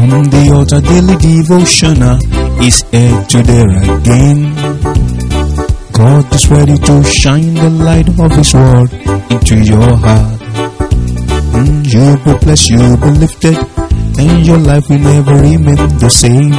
[0.00, 2.16] From the altar daily devotional
[2.64, 4.56] is here today again.
[5.92, 8.88] God is ready to shine the light of His word
[9.28, 10.40] into your heart.
[11.52, 13.58] Mm, you'll be blessed, you'll be lifted,
[14.16, 16.56] and your life will never remain the same.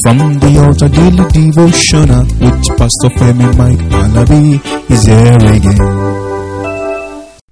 [0.00, 4.56] From the altar daily devotional with Pastor Femi Mike Alabi
[4.88, 5.84] is here again.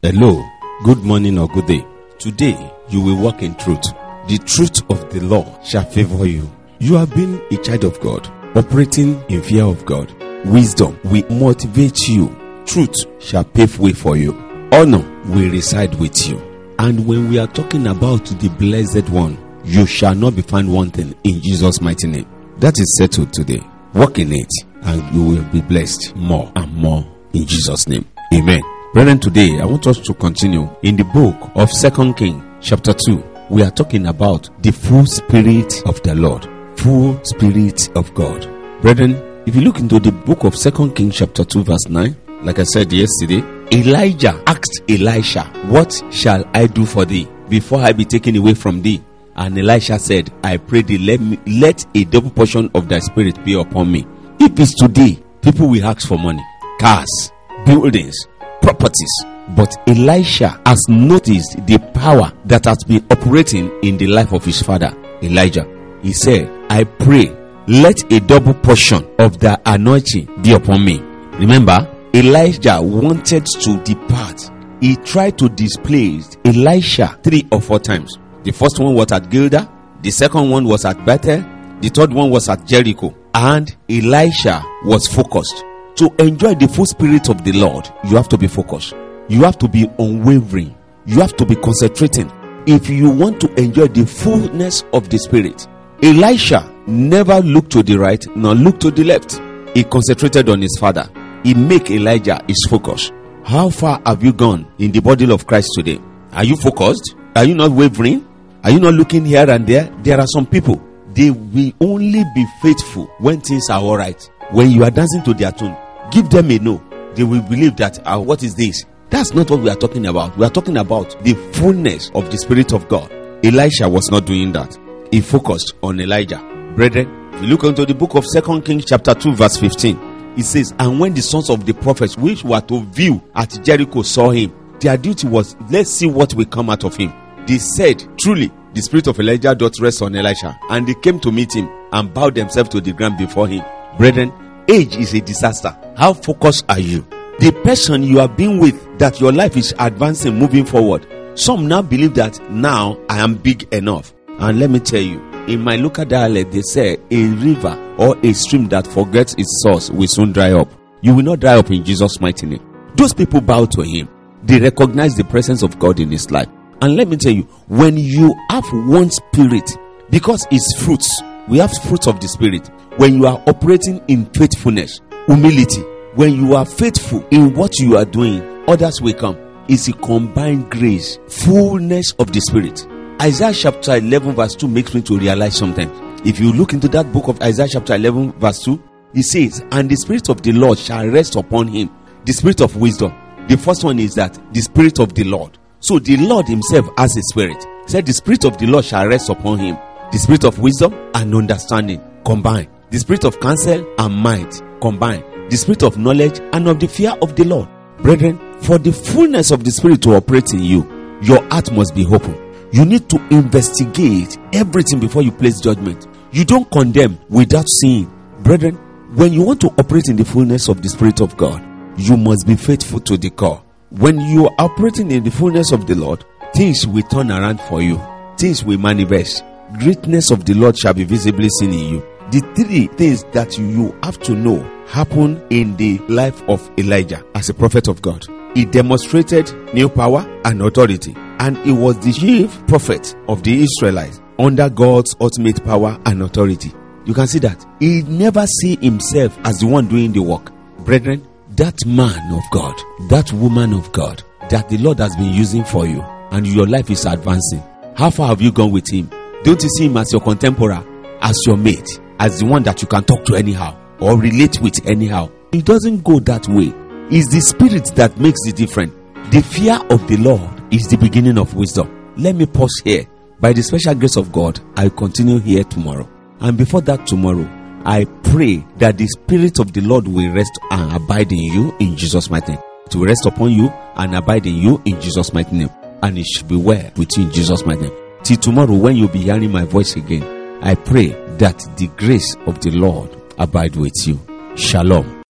[0.01, 0.43] Hello,
[0.85, 1.85] good morning or good day.
[2.19, 2.57] Today
[2.89, 3.85] you will walk in truth.
[4.27, 6.51] The truth of the law shall favor you.
[6.79, 10.11] You have been a child of God, operating in fear of God.
[10.47, 12.35] Wisdom will motivate you.
[12.65, 14.33] Truth shall pave way for you.
[14.73, 16.39] Honor will reside with you.
[16.79, 21.15] And when we are talking about the blessed one, you shall not be found wanting
[21.25, 22.27] in Jesus' mighty name.
[22.59, 23.63] That is settled today.
[23.93, 24.51] Walk in it
[24.83, 28.07] and you will be blessed more and more in Jesus' name.
[28.33, 28.63] Amen.
[28.95, 33.34] Brethren, today I want us to continue in the book of Second King, chapter 2.
[33.51, 38.49] We are talking about the full spirit of the Lord, full spirit of God.
[38.81, 42.59] Brethren, if you look into the book of Second King, chapter 2, verse 9, like
[42.59, 48.07] I said yesterday, Elijah asked Elisha, What shall I do for thee before I be
[48.07, 49.03] taken away from thee?
[49.37, 53.45] And Elisha said, I pray thee, let me let a double portion of thy spirit
[53.45, 54.07] be upon me.
[54.41, 56.43] If it's today, people will ask for money,
[56.81, 57.31] cars,
[57.67, 58.17] buildings,
[58.63, 59.34] properties.
[59.51, 64.63] But Elisha has noticed the power that has been operating in the life of his
[64.63, 64.93] father,
[65.23, 65.67] Elijah.
[66.03, 67.31] He said, I pray,
[67.67, 71.01] let a double portion of the anointing be upon me.
[71.39, 74.51] Remember, Elijah wanted to depart.
[74.81, 78.19] He tried to displace Elisha three or four times.
[78.45, 79.69] The first one was at Gilgal,
[80.03, 81.43] the second one was at Bethel,
[81.81, 83.15] the third one was at Jericho.
[83.35, 85.65] And Elisha was focused.
[85.97, 88.95] To enjoy the full spirit of the Lord, you have to be focused.
[89.29, 90.77] You have to be unwavering.
[91.07, 92.31] You have to be concentrating.
[92.67, 95.67] If you want to enjoy the fullness of the spirit,
[96.03, 99.41] Elisha never looked to the right nor looked to the left.
[99.75, 101.09] He concentrated on his father.
[101.43, 103.13] He make Elijah his focus.
[103.45, 106.01] How far have you gone in the body of Christ today?
[106.33, 107.15] Are you focused?
[107.37, 108.27] Are you not wavering?
[108.63, 109.85] Are you not looking here and there?
[110.03, 114.31] There are some people, they will only be faithful when things are all right.
[114.53, 115.77] When you are dancing to their tune,
[116.11, 116.83] give them a no.
[117.15, 118.85] They will believe that, uh, what is this?
[119.11, 120.37] That's not what we are talking about.
[120.37, 123.11] We are talking about the fullness of the Spirit of God.
[123.45, 124.79] Elisha was not doing that.
[125.11, 126.39] He focused on Elijah.
[126.75, 130.45] Brethren, if you look into the book of Second Kings, chapter 2, verse 15, it
[130.45, 134.31] says, And when the sons of the prophets which were to view at Jericho saw
[134.31, 137.13] him, their duty was, Let's see what will come out of him.
[137.47, 140.59] They said, Truly, the spirit of Elijah doth rest on Elisha.
[140.71, 143.65] And they came to meet him and bowed themselves to the ground before him.
[143.97, 144.33] Brethren,
[144.69, 145.77] age is a disaster.
[145.97, 147.07] How focused are you?
[147.39, 151.07] The person you have been with, that your life is advancing, moving forward.
[151.35, 154.15] Some now believe that now I am big enough.
[154.39, 158.33] And let me tell you, in my local dialect, they say a river or a
[158.33, 160.71] stream that forgets its source will soon dry up.
[161.03, 162.93] You will not dry up in Jesus' mighty name.
[162.97, 164.09] Those people bow to him.
[164.45, 166.49] They recognize the presence of God in his life.
[166.81, 169.77] And let me tell you, when you have one spirit,
[170.11, 172.71] because it's fruits, we have fruits of the spirit.
[172.97, 175.83] When you are operating in faithfulness, humility,
[176.15, 179.37] when you are faithful in what you are doing, others will come.
[179.69, 182.87] It's a combined grace, fullness of the spirit.
[183.21, 185.91] Isaiah chapter 11, verse 2 makes me to realize something.
[186.25, 188.83] If you look into that book of Isaiah chapter 11, verse 2,
[189.15, 191.91] it says, And the spirit of the Lord shall rest upon him,
[192.25, 193.15] the spirit of wisdom.
[193.49, 195.59] The first one is that the spirit of the Lord.
[195.81, 197.63] So the Lord himself has a spirit.
[197.85, 199.77] He said, The spirit of the Lord shall rest upon him,
[200.11, 205.57] the spirit of wisdom and understanding combined, the spirit of counsel and might combined, the
[205.57, 207.69] spirit of knowledge and of the fear of the Lord.
[207.99, 212.07] Brethren, for the fullness of the spirit to operate in you, your heart must be
[212.07, 212.41] open.
[212.73, 216.07] You need to investigate everything before you place judgment.
[216.33, 218.11] You don't condemn without seeing.
[218.41, 218.75] Brethren,
[219.15, 221.63] when you want to operate in the fullness of the Spirit of God,
[221.97, 223.63] you must be faithful to the core.
[223.91, 226.25] When you are operating in the fullness of the Lord,
[226.55, 228.01] things will turn around for you,
[228.37, 229.45] things will manifest.
[229.79, 232.07] Greatness of the Lord shall be visibly seen in you.
[232.35, 234.59] The three things that you have to know
[234.89, 238.27] happen in the life of Elijah as a prophet of God.
[238.57, 244.21] He demonstrated new power and authority, and he was the chief prophet of the Israelites
[244.41, 246.73] under God's ultimate power and authority.
[247.05, 250.51] You can see that he never see himself as the one doing the work.
[250.81, 252.75] Brethren, that man of God,
[253.11, 256.01] that woman of God that the Lord has been using for you
[256.33, 257.63] and your life is advancing.
[257.97, 259.09] How far have you gone with him?
[259.45, 260.85] Don't you see him as your contemporary,
[261.21, 264.87] as your mate, as the one that you can talk to anyhow or relate with
[264.87, 265.31] anyhow?
[265.53, 266.73] It doesn't go that way.
[267.11, 268.93] It's the spirit that makes the difference.
[269.31, 272.15] The fear of the Lord is the beginning of wisdom.
[272.17, 273.07] Let me pause here
[273.41, 276.09] By the special grace of God, I continue here tomorrow.
[276.41, 277.47] And before that tomorrow,
[277.85, 281.95] I pray that the Spirit of the Lord will rest and abide in you in
[281.95, 282.63] Jesus' mighty name.
[282.91, 285.71] To rest upon you and abide in you in Jesus' mighty name.
[286.03, 287.93] And it should be well in Jesus' mighty name.
[288.23, 290.23] Till tomorrow, when you'll be hearing my voice again,
[290.67, 294.19] I pray that the grace of the Lord abide with you.
[294.57, 295.21] Shalom.